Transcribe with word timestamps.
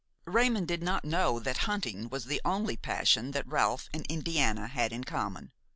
Raymon 0.25 0.65
did 0.65 0.81
not 0.81 1.05
know 1.05 1.39
that 1.41 1.59
hunting 1.69 2.09
was 2.09 2.25
the 2.25 2.41
only 2.43 2.75
passion 2.75 3.33
that 3.33 3.45
Ralph 3.47 3.87
and 3.93 4.03
Indiana 4.09 4.65
had 4.67 4.91
in 4.91 5.03
common. 5.03 5.51